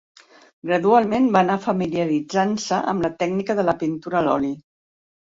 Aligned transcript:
Gradualment 0.67 1.25
va 1.35 1.41
anar 1.45 1.57
familiaritzant-se 1.65 2.79
amb 2.93 3.05
la 3.07 3.11
tècnica 3.19 3.57
de 3.59 3.67
la 3.69 3.75
pintura 3.85 4.19
a 4.21 4.23
l'oli. 4.29 4.51